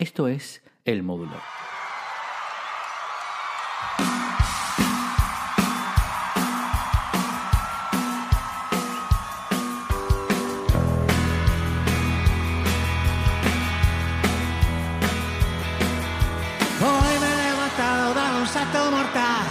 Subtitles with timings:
[0.00, 1.32] Esto es El Módulo.
[16.80, 19.46] Hoy me he levantado, dado un salto mortal,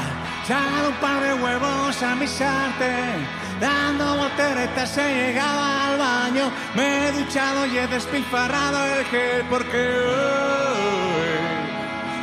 [0.46, 3.28] echado un par de huevos a mi sartén,
[3.60, 9.78] dando volteretas he llegado al baño, me he duchado y he despilfarrado el gel porque
[9.78, 11.28] hoy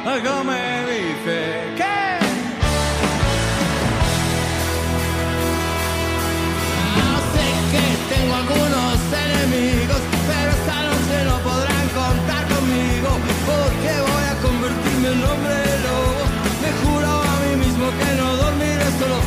[0.06, 1.36] algo me dice
[1.76, 1.94] que
[7.32, 13.10] sé que tengo algunos enemigos, pero esta noche no podrán contar conmigo,
[13.48, 16.24] porque voy a convertirme en hombre lobo.
[16.62, 19.18] Me juro a mí mismo que no dormiré solo,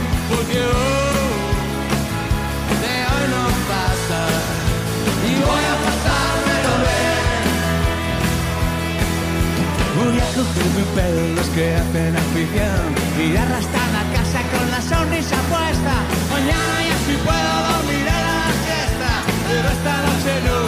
[10.37, 10.45] Pedo
[10.93, 15.93] de los que hacen afición y arrastrar a casa con la sonrisa puesta.
[16.29, 19.11] Mañana ya sí puedo dormir en la siesta,
[19.49, 20.59] pero esta noche no,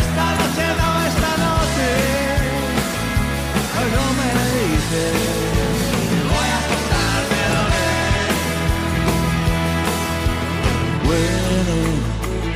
[0.00, 1.88] esta noche no, esta noche.
[3.80, 5.02] Algo me dice.
[6.08, 8.32] que Voy a pasármelo bien.
[11.04, 11.74] Bueno,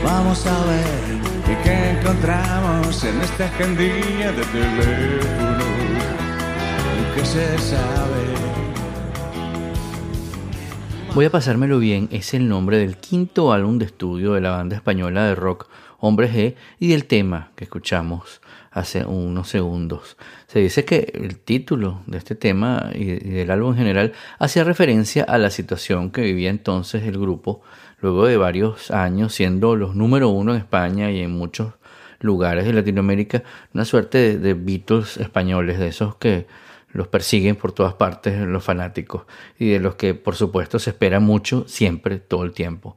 [0.03, 1.07] vamos a ver
[1.53, 5.56] ¿y qué encontramos en esta agendilla de teléfono.
[11.15, 14.77] Voy a pasármelo bien es el nombre del quinto álbum de estudio de la banda
[14.77, 15.67] española de rock
[15.99, 20.19] Hombre G y del tema que escuchamos hace unos segundos.
[20.47, 25.25] Se dice que el título de este tema y del álbum en general hacía referencia
[25.25, 27.63] a la situación que vivía entonces el grupo
[28.03, 31.73] luego de varios años siendo los número uno en España y en muchos
[32.21, 33.43] lugares de Latinoamérica,
[33.73, 36.47] una suerte de Beatles españoles, de esos que
[36.97, 39.23] los persiguen por todas partes los fanáticos
[39.59, 42.97] y de los que por supuesto se espera mucho siempre, todo el tiempo.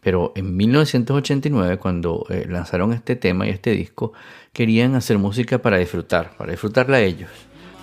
[0.00, 4.12] Pero en 1989, cuando eh, lanzaron este tema y este disco,
[4.52, 7.30] querían hacer música para disfrutar, para disfrutarla a ellos,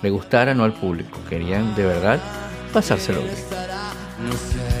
[0.02, 2.20] le gustara no al público, querían de verdad
[2.72, 4.77] pasárselo bien.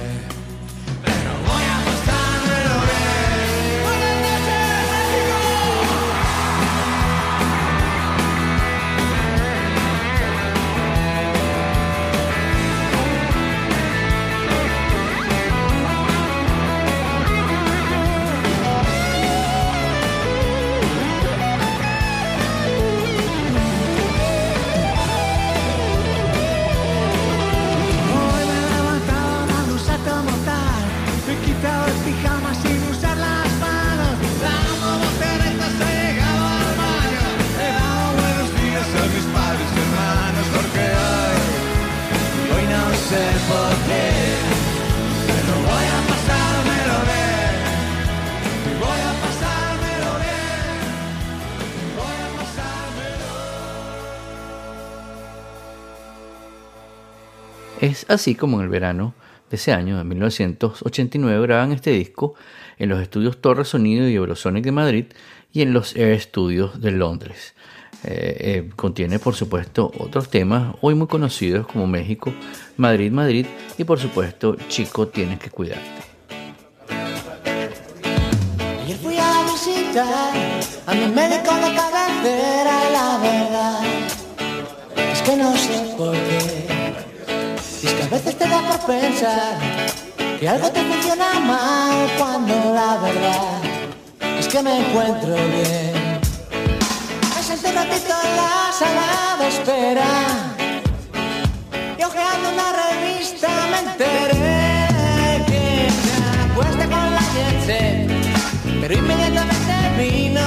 [58.08, 59.14] Así como en el verano
[59.50, 62.34] de ese año, de 1989, graban este disco
[62.78, 65.04] en los estudios Torre Sonido y Eurosonic de Madrid
[65.52, 67.54] y en los Air Studios de Londres.
[68.04, 72.32] Eh, eh, contiene, por supuesto, otros temas hoy muy conocidos como México,
[72.76, 75.88] Madrid, Madrid y, por supuesto, Chico, tienes que cuidarte.
[78.84, 79.40] Ayer fui a
[80.86, 83.80] a de cabecera y la verdad
[85.12, 86.57] es que no sé por qué.
[88.08, 89.58] A veces te da por pensar
[90.40, 93.60] que algo te funciona mal cuando la verdad
[94.38, 95.92] es que me encuentro bien.
[97.36, 100.06] Me un ratito en la sala de espera
[101.98, 106.12] y hojeando una revista me enteré que se
[106.50, 107.20] acuesta con la
[107.66, 108.10] set.
[108.80, 110.37] Pero inmediatamente vino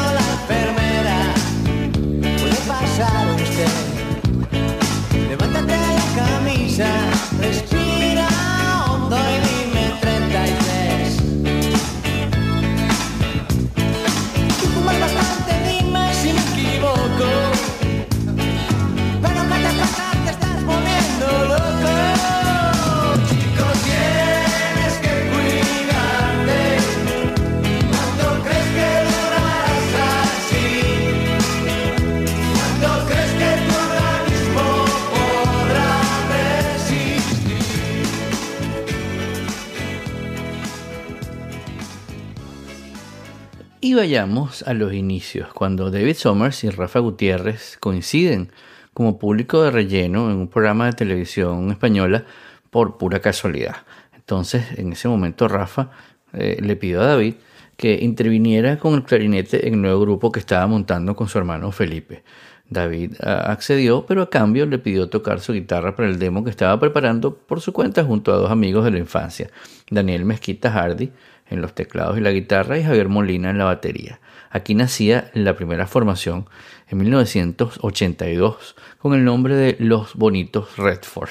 [44.02, 48.52] vayamos a los inicios, cuando David Summers y Rafa Gutiérrez coinciden
[48.96, 52.26] como público de relleno en un programa de televisión española
[52.72, 53.76] por pura casualidad.
[54.16, 55.92] Entonces, en ese momento, Rafa
[56.34, 57.36] eh, le pidió a David
[57.78, 61.72] que interviniera con el clarinete en el nuevo grupo que estaba montando con su hermano
[61.72, 62.24] Felipe.
[62.72, 66.50] David ah, accedió, pero a cambio le pidió tocar su guitarra para el demo que
[66.50, 69.52] estaba preparando por su cuenta junto a dos amigos de la infancia,
[69.92, 71.12] Daniel Mezquita Hardy
[71.52, 74.20] en los teclados y la guitarra y Javier Molina en la batería.
[74.50, 76.48] Aquí nacía la primera formación
[76.88, 81.30] en 1982 con el nombre de Los Bonitos Redford.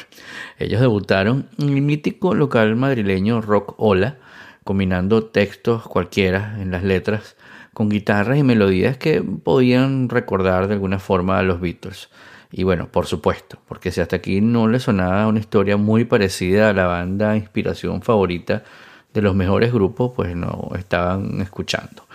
[0.58, 4.18] Ellos debutaron en el mítico local madrileño Rock Ola,
[4.64, 7.36] combinando textos cualquiera en las letras
[7.74, 12.08] con guitarras y melodías que podían recordar de alguna forma a los Beatles.
[12.52, 16.70] Y bueno, por supuesto, porque si hasta aquí no le sonaba una historia muy parecida
[16.70, 18.64] a la banda inspiración favorita
[19.12, 22.06] de los mejores grupos, pues no estaban escuchando.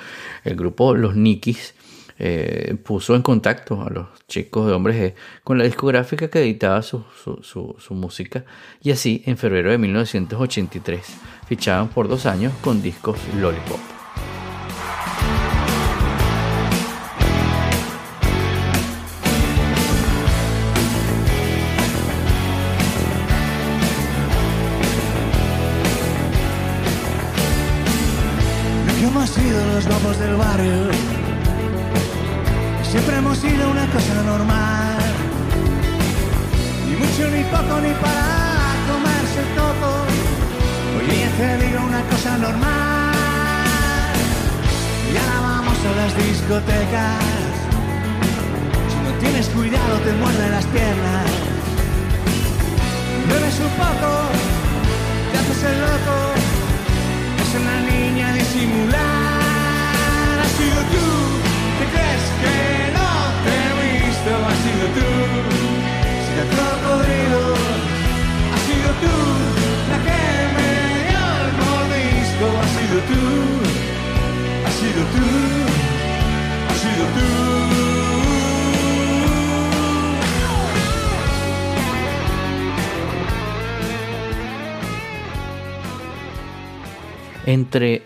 [0.44, 1.74] El grupo Los Nikis
[2.18, 5.14] eh, puso en contacto a los chicos de Hombres G
[5.44, 7.04] con la discográfica que editaba su,
[7.42, 8.46] su, música
[8.82, 11.06] y así en febrero de 1983
[11.46, 14.05] fichaban por dos años con discos Lollipop.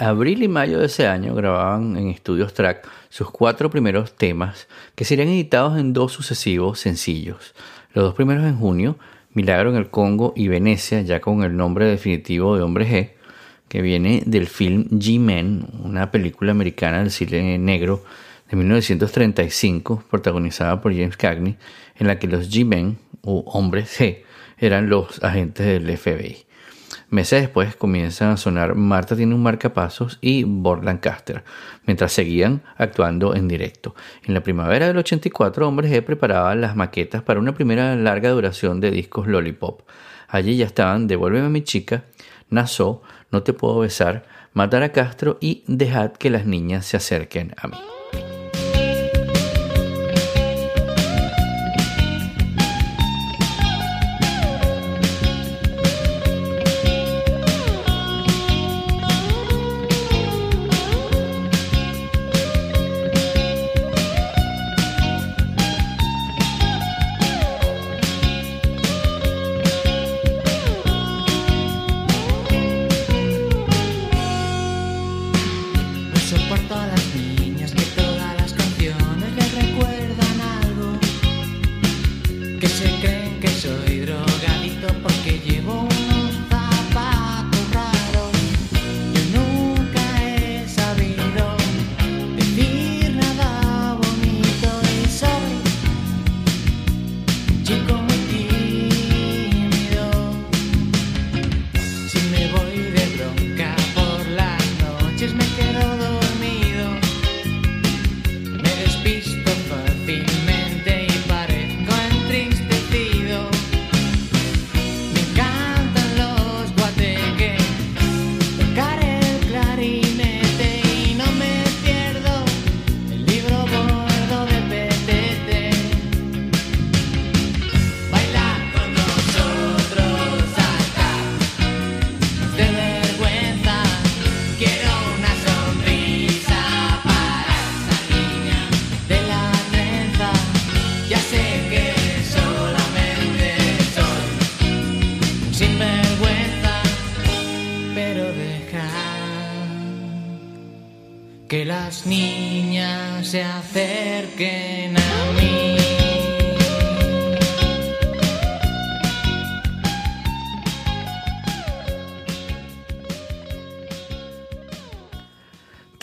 [0.09, 5.05] Abril y mayo de ese año grababan en Estudios Track sus cuatro primeros temas que
[5.05, 7.53] serían editados en dos sucesivos sencillos.
[7.93, 8.97] Los dos primeros en junio,
[9.33, 13.11] Milagro en el Congo y Venecia, ya con el nombre definitivo de Hombre G,
[13.67, 18.03] que viene del film G-Men, una película americana del cine negro
[18.49, 21.55] de 1935, protagonizada por James Cagney,
[21.97, 24.23] en la que los G-Men, o hombres G,
[24.57, 26.48] eran los agentes del FBI.
[27.11, 31.43] Meses después comienzan a sonar Marta tiene un marcapasos y Bord Lancaster,
[31.87, 33.95] mientras seguían actuando en directo.
[34.23, 38.79] En la primavera del 84, Hombres G preparaban las maquetas para una primera larga duración
[38.79, 39.81] de discos Lollipop.
[40.27, 42.03] Allí ya estaban Devuélveme a mi chica,
[42.51, 43.01] Nassau,
[43.31, 47.67] No te puedo besar, Matar a Castro y Dejad que las niñas se acerquen a
[47.67, 47.77] mí.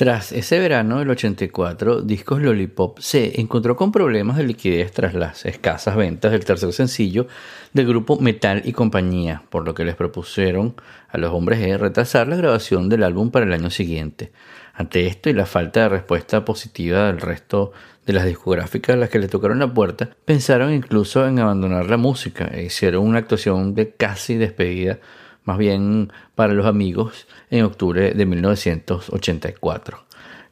[0.06, 5.44] Tras ese verano del 84, Discos Lollipop se encontró con problemas de liquidez tras las
[5.44, 7.26] escasas ventas del tercer sencillo
[7.72, 10.76] del grupo Metal y Compañía, por lo que les propusieron
[11.08, 14.30] a los hombres G retrasar la grabación del álbum para el año siguiente.
[14.74, 17.72] Ante esto y la falta de respuesta positiva del resto
[18.06, 21.96] de las discográficas a las que le tocaron la puerta, pensaron incluso en abandonar la
[21.96, 25.00] música e hicieron una actuación de casi despedida
[25.46, 30.04] más bien para los amigos, en octubre de 1984.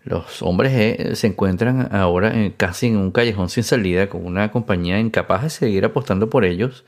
[0.04, 4.98] Los hombres G se encuentran ahora casi en un callejón sin salida con una compañía
[4.98, 6.84] incapaz de seguir apostando por ellos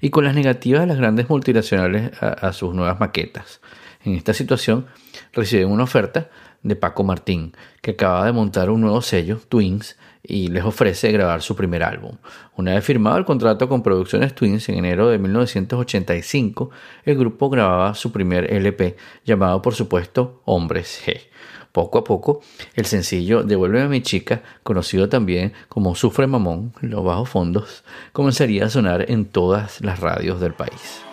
[0.00, 3.60] y con las negativas de las grandes multinacionales a, a sus nuevas maquetas.
[4.04, 4.86] En esta situación
[5.32, 6.30] reciben una oferta
[6.62, 11.42] de Paco Martín, que acaba de montar un nuevo sello, Twins, y les ofrece grabar
[11.42, 12.16] su primer álbum.
[12.56, 16.70] Una vez firmado el contrato con Producciones Twins en enero de 1985,
[17.04, 21.20] el grupo grababa su primer LP llamado por supuesto Hombres G.
[21.72, 22.40] Poco a poco,
[22.74, 28.64] el sencillo Devuelve a mi chica, conocido también como Sufre Mamón, los bajos fondos, comenzaría
[28.64, 31.09] a sonar en todas las radios del país.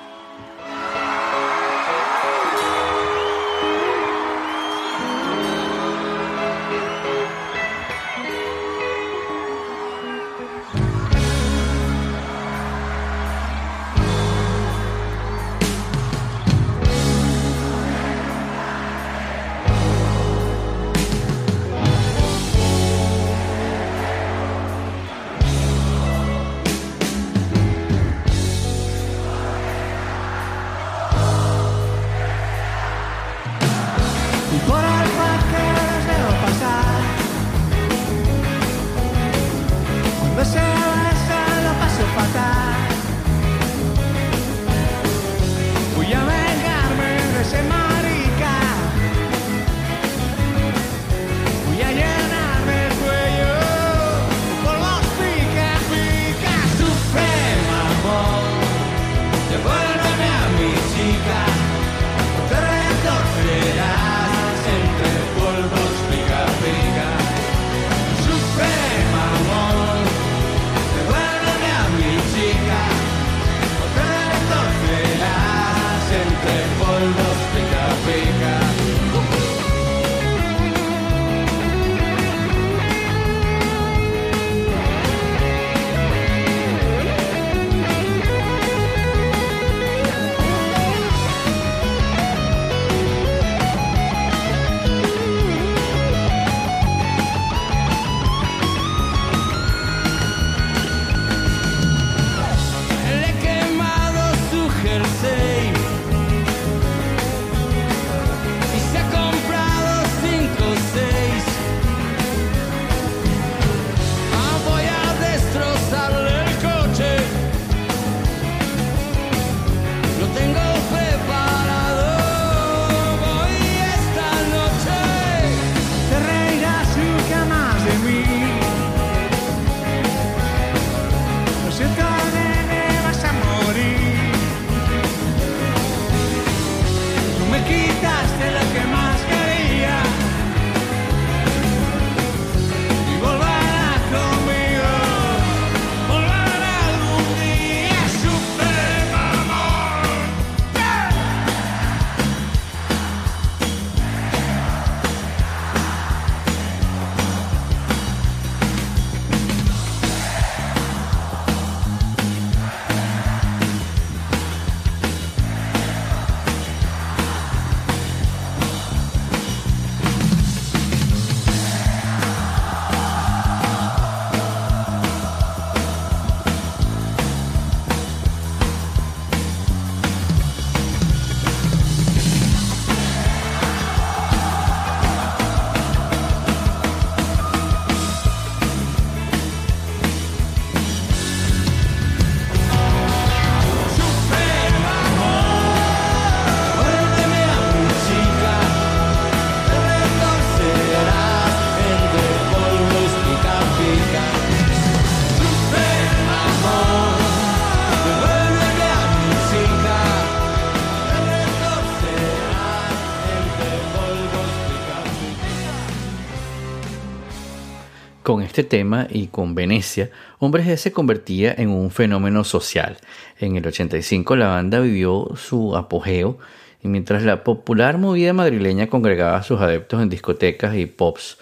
[218.27, 222.97] Con este tema y con Venecia, Hombres G se convertía en un fenómeno social.
[223.39, 226.37] En el 85 la banda vivió su apogeo
[226.83, 231.37] y mientras la popular movida madrileña congregaba a sus adeptos en discotecas y pops,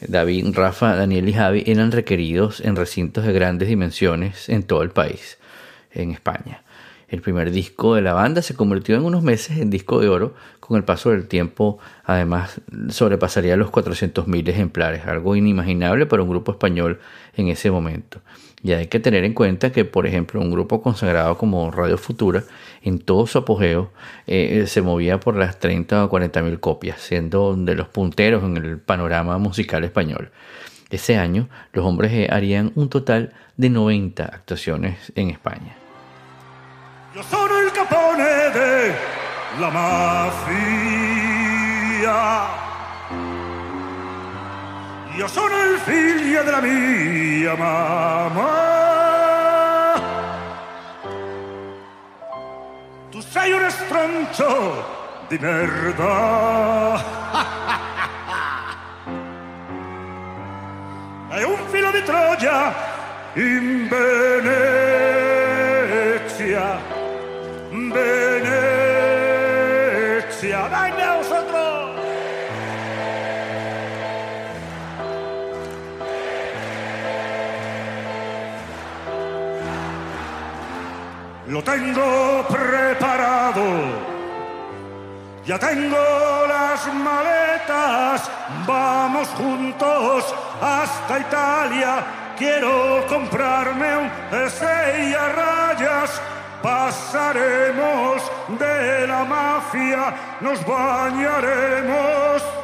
[0.00, 4.88] David, Rafa, Daniel y Javi eran requeridos en recintos de grandes dimensiones en todo el
[4.88, 5.36] país,
[5.92, 6.62] en España.
[7.12, 10.34] El primer disco de la banda se convirtió en unos meses en disco de oro.
[10.60, 16.52] Con el paso del tiempo, además, sobrepasaría los 400.000 ejemplares, algo inimaginable para un grupo
[16.52, 17.00] español
[17.36, 18.22] en ese momento.
[18.62, 22.44] Y hay que tener en cuenta que, por ejemplo, un grupo consagrado como Radio Futura,
[22.80, 23.92] en todo su apogeo,
[24.26, 28.56] eh, se movía por las 30 o 40 mil copias, siendo de los punteros en
[28.56, 30.30] el panorama musical español.
[30.88, 35.81] Ese año, los hombres harían un total de 90 actuaciones en España.
[37.14, 40.50] Io sono il capone della mafia.
[45.14, 48.70] Io sono il figlio della mia mamma.
[53.10, 54.84] Tu sei un stronzo
[55.28, 57.20] di merda.
[61.28, 62.74] È un filo di Troia
[63.34, 65.21] in Venezia.
[67.92, 68.62] Venezia.
[70.62, 71.72] Venga vosotros.
[81.46, 83.62] Lo tengo preparado.
[85.44, 88.30] Ya tengo las maletas.
[88.66, 92.04] Vamos juntos hasta Italia.
[92.38, 96.20] Quiero comprarme un jersey a rayas.
[96.62, 98.22] Pasaremos
[98.58, 102.61] de la mafia, nos bañaremos.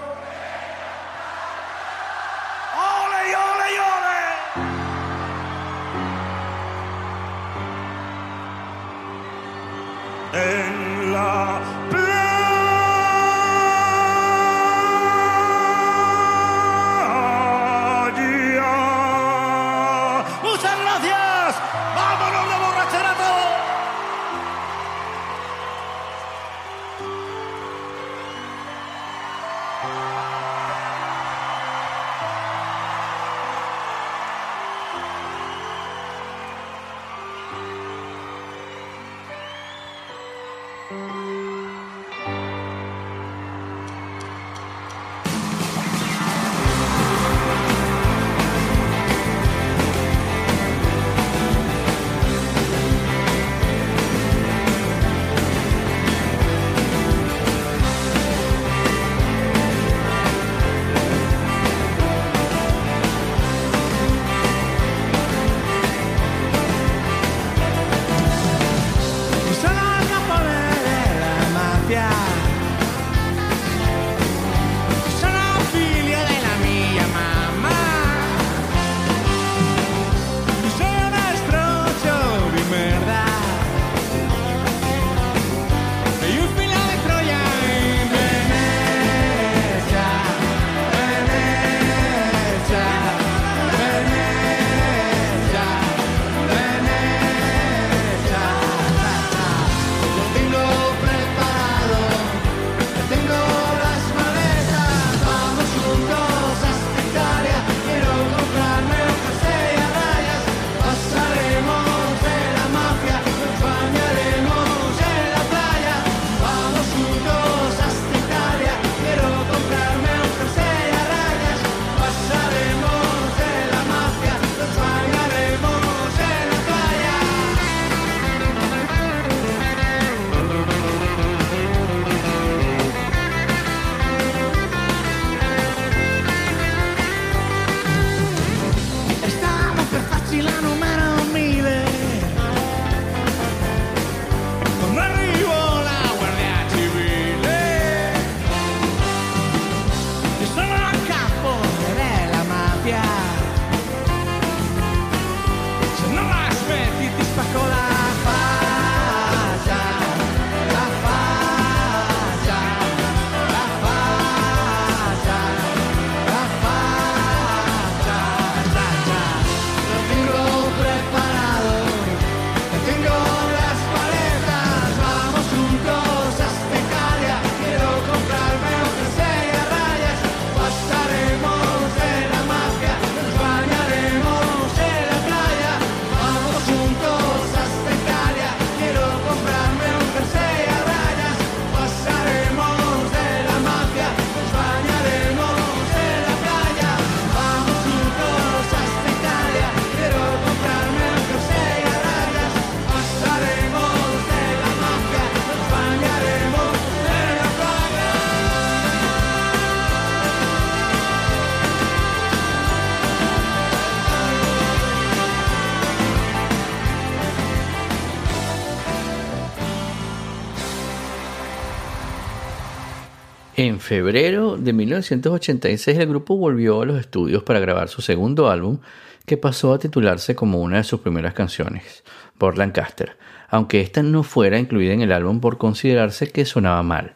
[223.88, 228.80] Febrero de 1986 el grupo volvió a los estudios para grabar su segundo álbum
[229.24, 232.04] que pasó a titularse como una de sus primeras canciones,
[232.36, 233.16] por Lancaster,
[233.48, 237.14] aunque esta no fuera incluida en el álbum por considerarse que sonaba mal.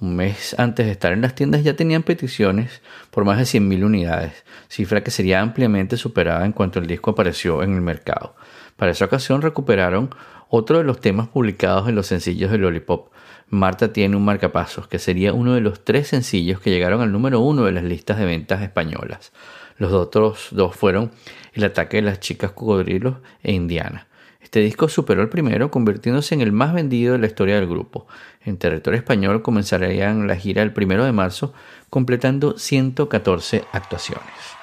[0.00, 3.84] Un mes antes de estar en las tiendas ya tenían peticiones por más de 100.000
[3.84, 8.34] unidades, cifra que sería ampliamente superada en cuanto el disco apareció en el mercado.
[8.76, 10.08] Para esa ocasión recuperaron
[10.48, 13.12] otro de los temas publicados en los sencillos de Lollipop,
[13.48, 17.40] Marta tiene un marcapasos, que sería uno de los tres sencillos que llegaron al número
[17.40, 19.32] uno de las listas de ventas españolas.
[19.76, 21.10] Los otros dos fueron
[21.52, 24.06] El ataque de las chicas cocodrilos e Indiana.
[24.40, 28.06] Este disco superó el primero, convirtiéndose en el más vendido de la historia del grupo.
[28.44, 31.52] En territorio español comenzarían la gira el primero de marzo,
[31.90, 34.53] completando 114 actuaciones.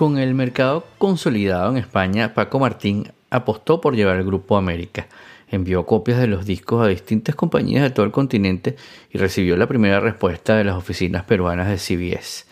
[0.00, 5.08] Con el mercado consolidado en España, Paco Martín apostó por llevar el grupo a América.
[5.46, 8.76] Envió copias de los discos a distintas compañías de todo el continente
[9.10, 12.46] y recibió la primera respuesta de las oficinas peruanas de CBS.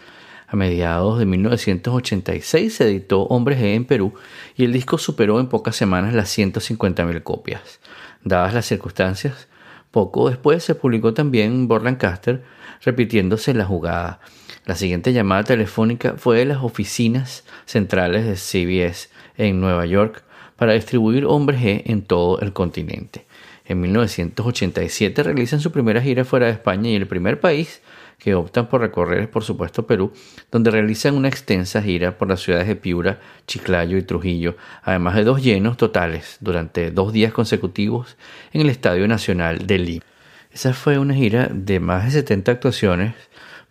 [0.46, 4.12] A mediados de 1986 se editó Hombres G en Perú
[4.54, 7.80] y el disco superó en pocas semanas las 150.000 copias.
[8.24, 9.48] Dadas las circunstancias,
[9.90, 12.44] poco después se publicó también Borland Caster,
[12.82, 14.20] repitiéndose la jugada.
[14.68, 20.22] La siguiente llamada telefónica fue de las oficinas centrales de CBS en Nueva York
[20.57, 23.24] para distribuir Hombres G en todo el continente.
[23.64, 27.81] En 1987 realizan su primera gira fuera de España y el primer país
[28.18, 30.12] que optan por recorrer es por supuesto Perú,
[30.50, 35.24] donde realizan una extensa gira por las ciudades de Piura, Chiclayo y Trujillo, además de
[35.24, 38.18] dos llenos totales durante dos días consecutivos
[38.52, 40.04] en el Estadio Nacional de Lima.
[40.52, 43.14] Esa fue una gira de más de 70 actuaciones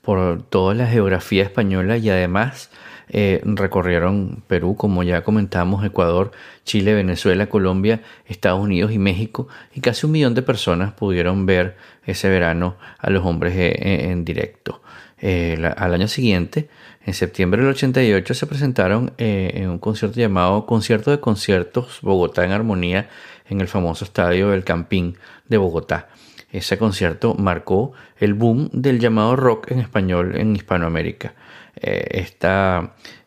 [0.08, 2.70] por toda la geografía española y además
[3.10, 6.32] eh, recorrieron Perú, como ya comentamos, Ecuador,
[6.64, 11.76] Chile, Venezuela, Colombia, Estados Unidos y México, y casi un millón de personas pudieron ver
[12.06, 14.82] ese verano a los hombres eh, en, directo.
[15.20, 16.70] Eh, al año siguiente,
[17.06, 22.54] en septiembre del 88, se presentaron en un concierto llamado Concierto de Conciertos Bogotá en
[22.54, 23.10] Armonía
[23.50, 25.18] en el famoso estadio del Campín
[25.50, 26.08] de Bogotá.
[26.52, 31.34] Ese concierto marcó el boom del llamado rock en español en Hispanoamérica.
[31.76, 32.26] Eh,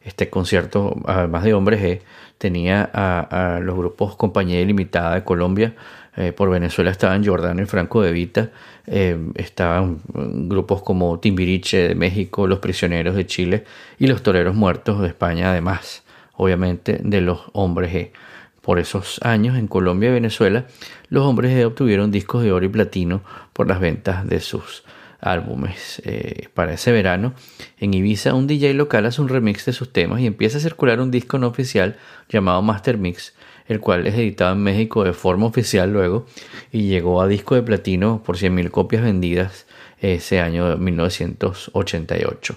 [0.02, 2.00] este concierto, además de Hombres G,
[2.38, 5.74] tenía a, los grupos Compañía Ilimitada de Colombia,
[6.16, 8.50] eh, por Venezuela estaban Jordano y Franco de Vita,
[8.87, 10.00] eh, estaban
[10.48, 13.64] grupos como Timbiriche de México, Los Prisioneros de Chile
[13.98, 16.02] y Los Toreros Muertos de España, además,
[16.33, 18.11] obviamente, de los Hombres G.
[18.60, 20.66] Por esos años, en Colombia y Venezuela,
[21.08, 24.84] los Hombres G obtuvieron discos de oro y platino por las ventas de sus
[25.20, 26.02] álbumes.
[26.04, 27.34] Eh, para ese verano,
[27.78, 31.00] en Ibiza, un DJ local hace un remix de sus temas y empieza a circular
[31.00, 31.96] un disco no oficial
[32.28, 33.34] llamado Master Mix,
[33.66, 36.26] el cual es editado en México de forma oficial luego
[36.72, 39.66] y llegó a disco de platino por 100.000 copias vendidas
[40.00, 42.56] ese año 1988.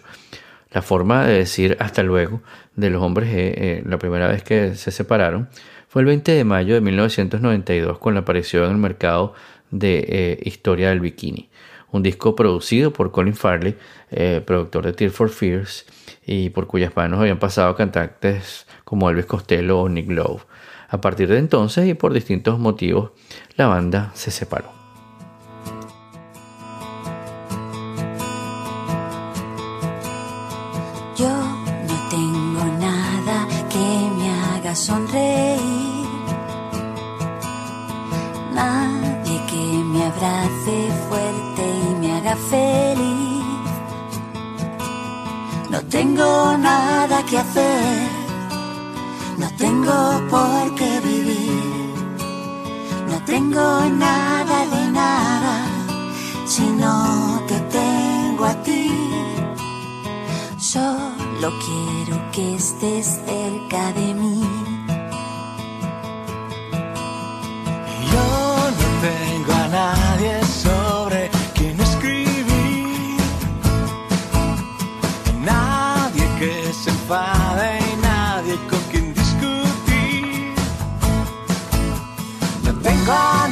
[0.71, 2.41] La forma de decir hasta luego
[2.75, 5.49] de los hombres eh, la primera vez que se separaron
[5.93, 9.35] fue el 20 de mayo de 1992 con la aparición en el mercado
[9.69, 11.51] de eh, Historia del Bikini
[11.91, 13.77] un disco producido por Colin Farley,
[14.09, 15.85] eh, productor de Tear for Fears,
[16.25, 20.41] y por cuyas manos habían pasado cantantes como Elvis Costello o Nick Lowe.
[20.89, 23.11] A partir de entonces y por distintos motivos,
[23.55, 24.82] la banda se separó.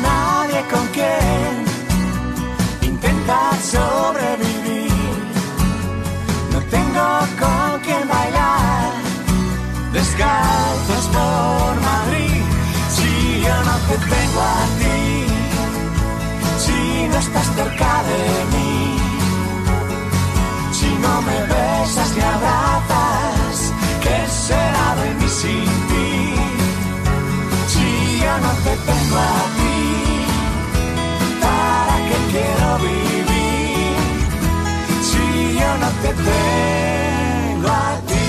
[0.07, 1.53] Nadie con quien
[2.91, 4.91] intentar sobrevivir.
[6.53, 7.07] No tengo
[7.41, 8.91] con quien bailar
[9.93, 12.43] descalzos por Madrid.
[12.95, 14.99] Si yo no te tengo a ti,
[16.63, 18.97] si no estás cerca de mí,
[20.77, 23.21] si no me besas ni abrazas
[24.01, 26.40] ¿Qué será de mí sin ti?
[28.41, 29.19] No te tengo a
[29.57, 29.77] ti,
[31.41, 33.95] ¿para qué quiero vivir?
[35.03, 35.23] Si
[35.59, 37.71] yo no te tengo a
[38.07, 38.27] ti.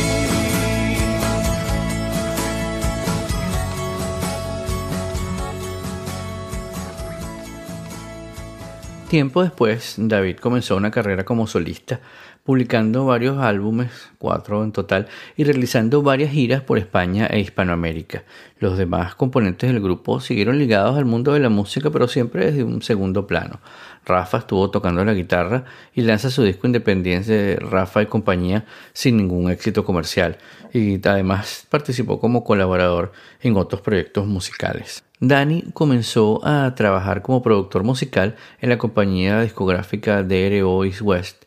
[9.09, 12.01] Tiempo después, David comenzó una carrera como solista
[12.45, 18.25] publicando varios álbumes, cuatro en total, y realizando varias giras por España e Hispanoamérica.
[18.59, 22.65] Los demás componentes del grupo siguieron ligados al mundo de la música, pero siempre desde
[22.65, 23.61] un segundo plano.
[24.05, 29.17] Rafa estuvo tocando la guitarra y lanza su disco independiente de Rafa y compañía sin
[29.17, 30.39] ningún éxito comercial,
[30.73, 35.05] y además participó como colaborador en otros proyectos musicales.
[35.21, 41.42] Dani comenzó a trabajar como productor musical en la compañía discográfica DRO East West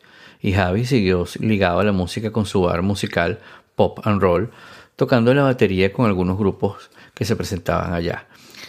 [0.46, 3.40] y Javi siguió ligado a la música con su bar musical
[3.74, 4.52] Pop and Roll,
[4.94, 8.28] tocando la batería con algunos grupos que se presentaban allá.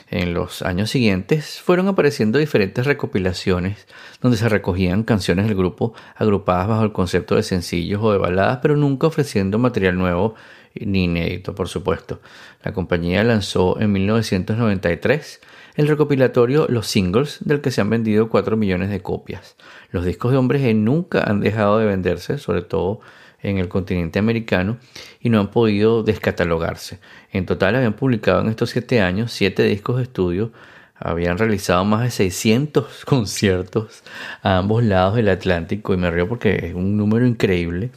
[0.10, 3.86] En los años siguientes fueron apareciendo diferentes recopilaciones
[4.24, 8.58] donde se recogían canciones del grupo agrupadas bajo el concepto de sencillos o de baladas,
[8.64, 10.34] pero nunca ofreciendo material nuevo
[10.86, 12.22] ni inédito, por supuesto.
[12.64, 15.42] La compañía lanzó en 1993
[15.76, 19.56] el recopilatorio Los Singles, del que se han vendido 4 millones de copias.
[19.92, 23.00] Los discos de hombres nunca han dejado de venderse, sobre todo
[23.42, 24.78] en el continente americano
[25.22, 27.00] y no han podido descatalogarse.
[27.32, 30.52] En total habían publicado en estos siete años siete discos de estudio,
[30.96, 34.04] habían realizado más de 600 conciertos
[34.42, 37.92] a ambos lados del Atlántico y me río porque es un número increíble.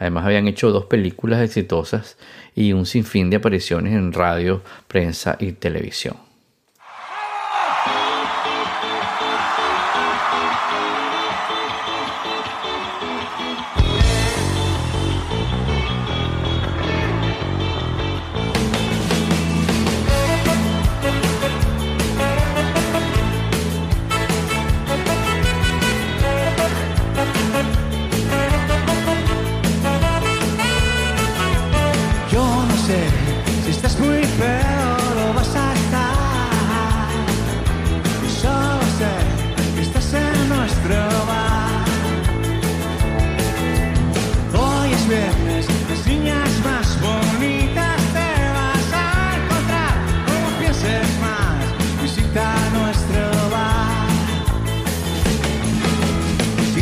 [0.00, 2.16] Además habían hecho dos películas exitosas
[2.56, 6.29] y un sinfín de apariciones en radio, prensa y televisión.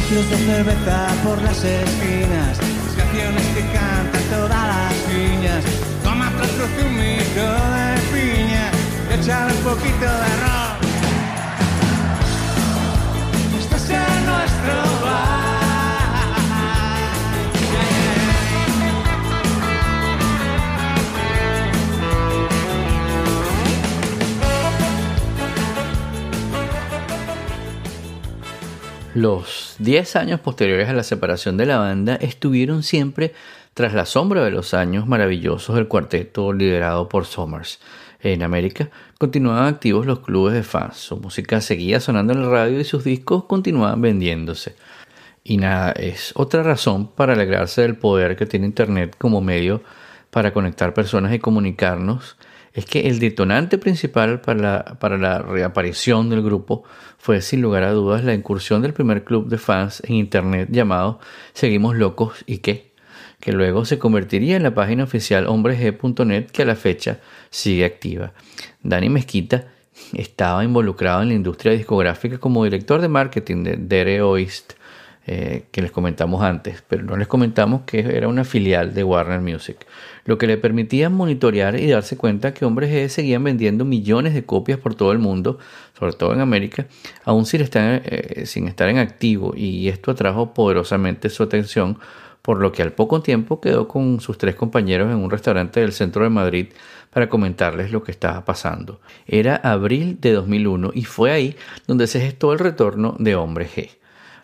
[0.08, 5.62] Sitios de cerveza por las esquinas, las canciones que cantan todas las niñas.
[6.02, 8.70] Toma otro zumito de piña,
[9.12, 10.76] échale un poquito de ron.
[13.60, 15.48] Estás en nuestro bar.
[29.14, 33.32] Los 10 años posteriores a la separación de la banda estuvieron siempre
[33.74, 37.78] tras la sombra de los años maravillosos del cuarteto liderado por Somers.
[38.20, 42.80] En América continuaban activos los clubes de fans, su música seguía sonando en el radio
[42.80, 44.74] y sus discos continuaban vendiéndose.
[45.44, 49.80] Y nada, es otra razón para alegrarse del poder que tiene Internet como medio
[50.30, 52.36] para conectar personas y comunicarnos
[52.72, 56.84] es que el detonante principal para la, reaparición del grupo
[57.18, 61.20] fue sin lugar a dudas la incursión del primer club de fans en internet llamado
[61.52, 62.92] Seguimos Locos y qué,
[63.40, 68.32] que luego se convertiría en la página oficial hombresg.net que a la fecha sigue activa.
[68.82, 69.68] Dani Mezquita
[70.12, 74.74] estaba involucrado en la industria discográfica como director de marketing de Dere Oist,
[75.26, 79.40] eh, que les comentamos antes, pero no les comentamos que era una filial de Warner
[79.40, 79.86] Music,
[80.28, 84.44] lo que le permitía monitorear y darse cuenta que Hombres G seguían vendiendo millones de
[84.44, 85.58] copias por todo el mundo,
[85.98, 86.86] sobre todo en América,
[87.24, 91.98] aún sin estar, eh, sin estar en activo, y esto atrajo poderosamente su atención,
[92.42, 95.92] por lo que al poco tiempo quedó con sus tres compañeros en un restaurante del
[95.92, 96.66] centro de Madrid
[97.10, 99.00] para comentarles lo que estaba pasando.
[99.26, 103.88] Era abril de 2001 y fue ahí donde se gestó el retorno de Hombres G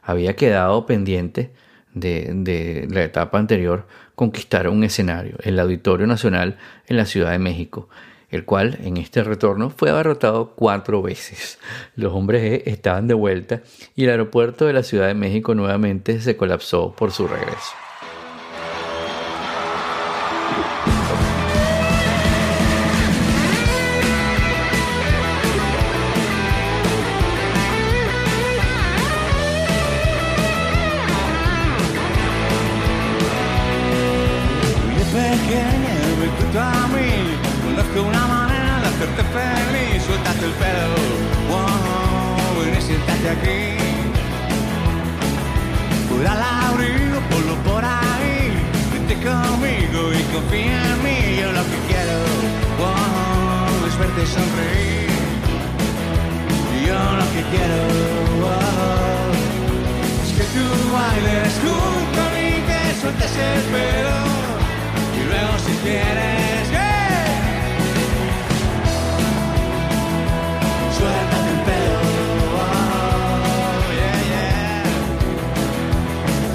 [0.04, 1.50] había quedado pendiente
[1.94, 7.38] de, de, la etapa anterior conquistar un escenario, el Auditorio Nacional en la Ciudad de
[7.38, 7.88] México,
[8.30, 11.58] el cual en este retorno fue abarrotado cuatro veces.
[11.96, 13.62] Los hombres G estaban de vuelta
[13.94, 17.83] y el aeropuerto de la Ciudad de México nuevamente se colapsó por su regreso.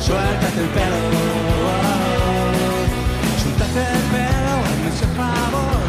[0.09, 0.99] Suéltate el pelo.
[3.43, 5.81] Suéltate el pelo, hazme ese favor.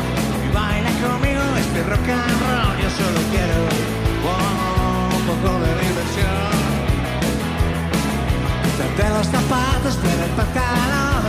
[0.44, 2.76] Y baila conmigo este rock and roll.
[2.82, 3.58] Yo solo quiero
[4.28, 6.52] oh, un poco de diversión.
[8.76, 11.24] Date los zapatos, pero el pantalón.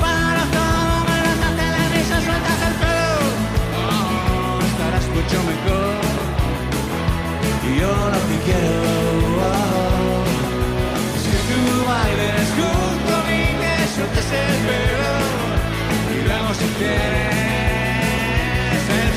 [0.00, 3.20] Para todo, menos la televisión, suéltate el pelo.
[3.84, 6.00] Oh, estarás mucho mejor.
[7.68, 9.09] Y yo lo que quiero.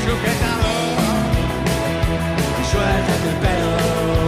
[0.05, 0.71] Sujetador.
[2.71, 3.71] Suéltate el pelo.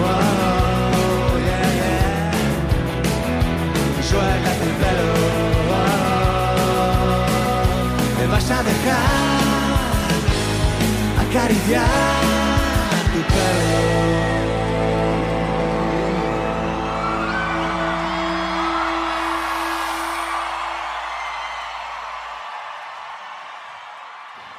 [0.10, 2.10] oh, yeah, yeah.
[4.10, 5.10] Suéltate el pelo.
[5.72, 6.20] oh.
[8.20, 9.00] Me vas a dejar
[11.22, 11.88] acariciar
[13.14, 14.15] tu pelo.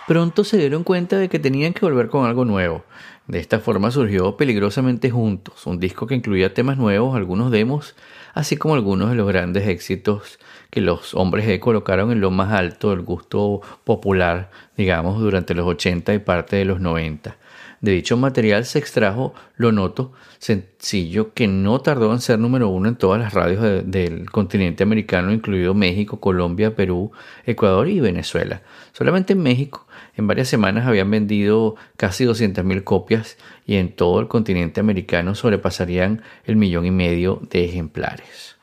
[0.07, 2.85] Pronto se dieron cuenta de que tenían que volver con algo nuevo.
[3.27, 7.97] De esta forma surgió Peligrosamente Juntos, un disco que incluía temas nuevos, algunos demos,
[8.33, 10.39] así como algunos de los grandes éxitos
[10.71, 15.67] que los hombres G colocaron en lo más alto del gusto popular, digamos, durante los
[15.67, 17.37] 80 y parte de los 90.
[17.81, 22.89] De dicho material se extrajo Lo Noto, sencillo que no tardó en ser número uno
[22.89, 27.13] en todas las radios de- del continente americano, incluido México, Colombia, Perú,
[27.45, 28.63] Ecuador y Venezuela.
[28.93, 34.29] Solamente en México, en varias semanas habían vendido casi 200.000 copias y en todo el
[34.29, 38.56] continente americano sobrepasarían el millón y medio de ejemplares.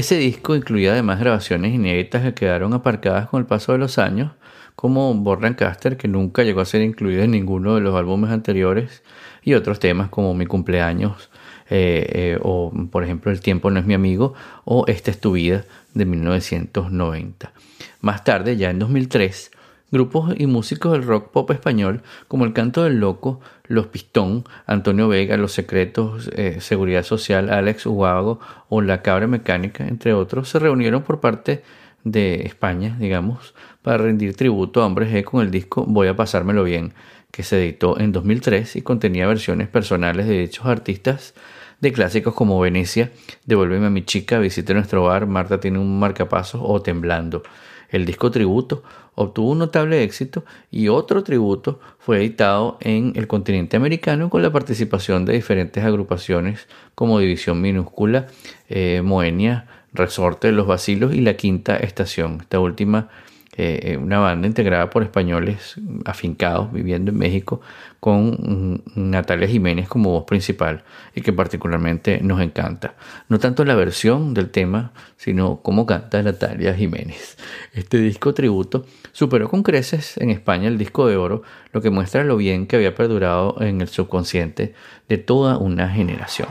[0.00, 4.32] Ese disco incluía además grabaciones inéditas que quedaron aparcadas con el paso de los años,
[4.74, 9.02] como Born Lancaster, que nunca llegó a ser incluido en ninguno de los álbumes anteriores,
[9.42, 11.28] y otros temas como Mi cumpleaños,
[11.68, 14.32] eh, eh, o por ejemplo El tiempo no es mi amigo,
[14.64, 17.52] o Esta es tu vida, de 1990.
[18.00, 19.50] Más tarde, ya en 2003,
[19.90, 25.08] grupos y músicos del rock pop español como El Canto del Loco, Los Pistón, Antonio
[25.08, 30.58] Vega, Los Secretos, eh, Seguridad Social, Alex Ubago o La Cabra Mecánica, entre otros, se
[30.58, 31.62] reunieron por parte
[32.04, 36.64] de España, digamos, para rendir tributo a Hombres G con el disco Voy a pasármelo
[36.64, 36.94] bien,
[37.30, 41.34] que se editó en 2003 y contenía versiones personales de dichos artistas
[41.80, 43.10] de clásicos como Venecia,
[43.46, 47.42] Devuélveme a mi chica, Visite nuestro bar, Marta tiene un marcapasos o Temblando.
[47.90, 48.82] El disco tributo
[49.14, 54.52] obtuvo un notable éxito y otro tributo fue editado en el continente americano con la
[54.52, 58.28] participación de diferentes agrupaciones como División Minúscula,
[58.68, 62.38] eh, Moenia, Resorte, Los Vacilos y La Quinta Estación.
[62.40, 63.08] Esta última,
[63.56, 65.74] eh, una banda integrada por españoles
[66.04, 67.60] afincados viviendo en México
[67.98, 70.84] con mm, Natalia Jiménez como voz principal
[71.16, 72.94] y que particularmente nos encanta.
[73.28, 77.36] No tanto la versión del tema, sino cómo canta Natalia Jiménez.
[77.74, 81.42] Este disco tributo superó con creces en España el disco de oro,
[81.72, 84.74] lo que muestra lo bien que había perdurado en el subconsciente
[85.08, 86.48] de toda una generación.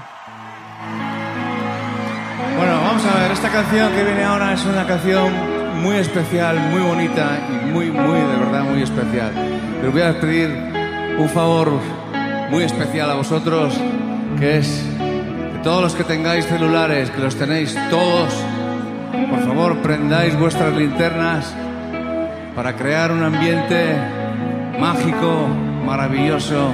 [2.58, 6.82] Bueno, vamos a ver, esta canción que viene ahora es una canción muy especial, muy
[6.82, 9.32] bonita y muy, muy, de verdad, muy especial.
[9.80, 10.50] Pero voy a pedir
[11.18, 11.72] un favor
[12.50, 13.74] muy especial a vosotros,
[14.38, 14.86] que es
[15.54, 18.34] que todos los que tengáis celulares, que los tenéis todos,
[19.30, 21.54] por favor prendáis vuestras linternas
[22.56, 23.96] para crear un ambiente
[24.80, 25.48] mágico,
[25.86, 26.74] maravilloso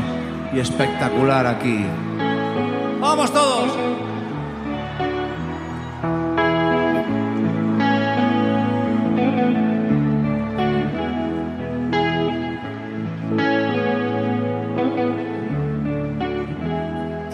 [0.53, 1.85] y espectacular aquí.
[2.99, 4.04] ¡Vamos todos!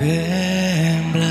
[0.02, 1.22] temblando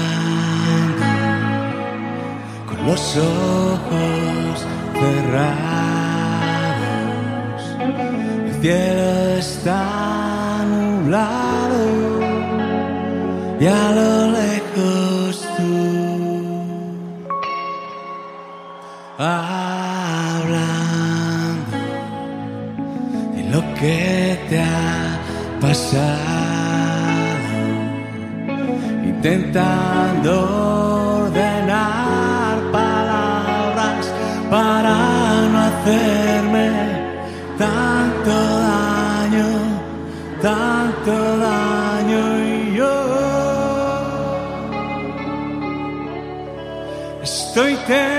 [2.68, 6.40] con los ojos cerrados.
[8.46, 9.82] El cielo está
[10.68, 11.84] nublado
[13.58, 15.74] y a lo lejos tú
[19.18, 20.46] hablando
[23.34, 25.18] de lo que te ha
[25.60, 26.39] pasado
[29.20, 30.32] intentando
[31.24, 34.10] ordenar palabras
[34.48, 34.94] para
[35.52, 36.70] no hacerme
[37.58, 39.50] tanto daño,
[40.40, 42.96] tanto daño y yo
[47.22, 48.09] estoy.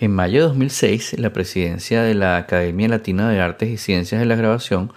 [0.00, 4.26] En mayo de 2006, la presidencia de la Academia Latina de Artes y Ciencias de
[4.26, 4.94] la Grabación,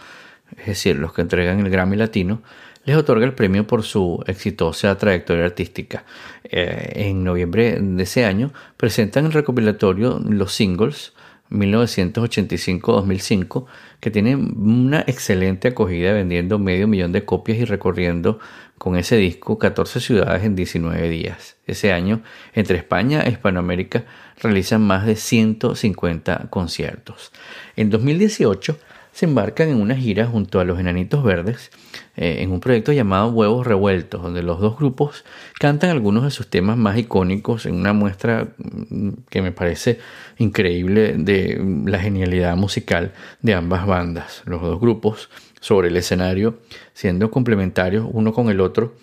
[0.57, 2.41] es decir, los que entregan el Grammy Latino,
[2.85, 6.05] les otorga el premio por su exitosa trayectoria artística.
[6.45, 11.11] Eh, en noviembre de ese año presentan el recopilatorio Los Singles
[11.49, 13.65] 1985-2005,
[13.99, 18.39] que tiene una excelente acogida vendiendo medio millón de copias y recorriendo
[18.77, 21.57] con ese disco 14 ciudades en 19 días.
[21.67, 22.21] Ese año,
[22.53, 24.05] entre España e Hispanoamérica,
[24.41, 27.31] realizan más de 150 conciertos.
[27.75, 28.77] En 2018
[29.13, 31.71] se embarcan en una gira junto a los Enanitos Verdes
[32.15, 35.23] eh, en un proyecto llamado Huevos Revueltos, donde los dos grupos
[35.59, 39.99] cantan algunos de sus temas más icónicos en una muestra mm, que me parece
[40.39, 44.41] increíble de mm, la genialidad musical de ambas bandas.
[44.45, 45.29] Los dos grupos
[45.59, 46.57] sobre el escenario
[46.93, 48.95] siendo complementarios uno con el otro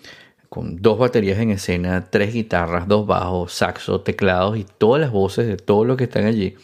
[0.51, 5.47] con dos baterías en escena, tres guitarras, dos bajos, saxo, teclados y todas las voces
[5.47, 6.55] de todos los que están allí,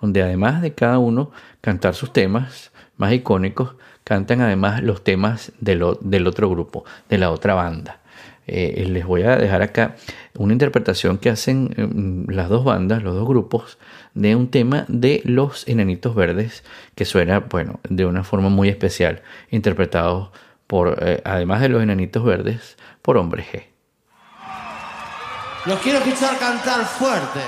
[0.00, 1.30] donde además de cada uno
[1.60, 7.54] cantar sus temas más icónicos, cantan además los temas del, otro grupo, de la otra
[7.54, 8.00] banda.
[8.48, 9.94] Eh, les voy a dejar acá
[10.36, 13.78] una interpretación que hacen mm, las dos bandas, los dos grupos,
[14.14, 16.64] de un tema de los Enanitos Verdes
[16.96, 19.22] que suena, bueno, de una forma muy especial,
[19.52, 20.30] interpretados
[20.68, 23.64] por, eh, además de los Enanitos Verdes, por Hombre G.
[25.64, 27.40] Los quiero escuchar cantar fuerte.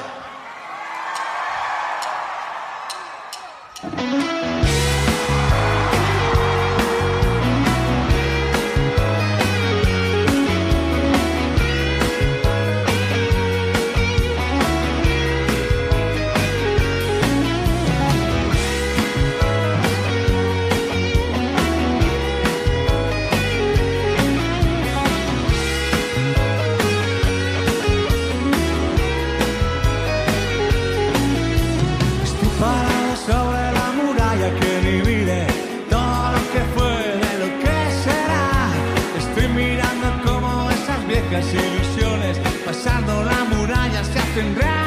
[44.43, 44.80] Muralla se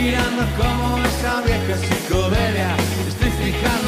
[0.00, 2.76] mirando como esa vieja psicodelia.
[3.08, 3.85] Estoy fijando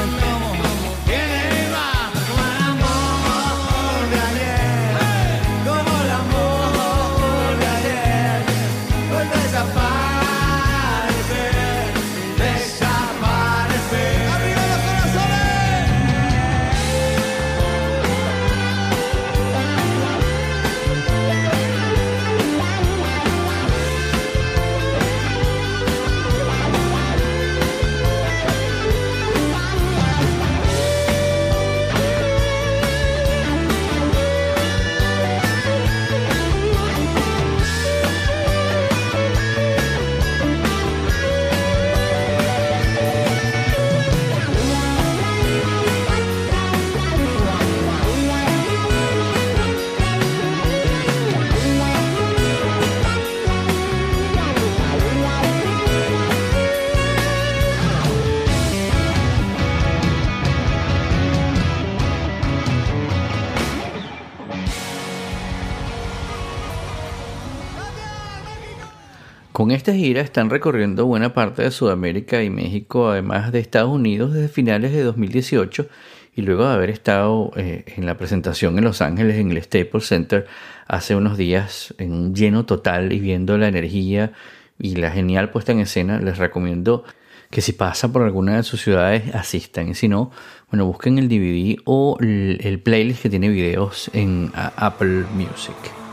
[69.69, 74.33] Con esta gira están recorriendo buena parte de Sudamérica y México, además de Estados Unidos,
[74.33, 75.87] desde finales de 2018
[76.35, 80.07] y luego de haber estado eh, en la presentación en Los Ángeles en el Staples
[80.07, 80.47] Center
[80.87, 84.33] hace unos días en un lleno total y viendo la energía
[84.79, 87.05] y la genial puesta en escena, les recomiendo
[87.51, 90.31] que si pasan por alguna de sus ciudades asistan y si no,
[90.71, 96.08] bueno, busquen el DVD o el, playlist que tiene videos en Apple Music.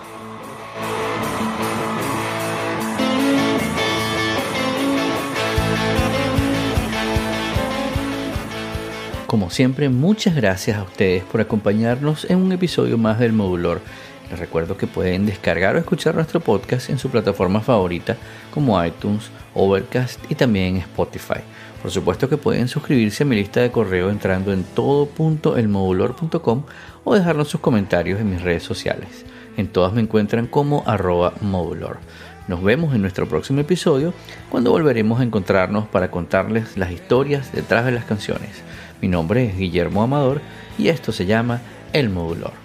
[9.36, 13.82] Como siempre, muchas gracias a ustedes por acompañarnos en un episodio más del Modulor.
[14.30, 18.16] Les recuerdo que pueden descargar o escuchar nuestro podcast en su plataforma favorita
[18.54, 21.42] como iTunes, Overcast y también Spotify.
[21.82, 26.64] Por supuesto que pueden suscribirse a mi lista de correo entrando en todo.elmodulor.com
[27.04, 29.26] o dejarnos sus comentarios en mis redes sociales.
[29.58, 31.98] En todas me encuentran como arroba modulor.
[32.48, 34.14] Nos vemos en nuestro próximo episodio
[34.50, 38.64] cuando volveremos a encontrarnos para contarles las historias detrás de las canciones.
[39.02, 40.42] Mi nombre es Guillermo Amador
[40.78, 41.62] y esto se llama
[41.94, 42.65] El Modulor.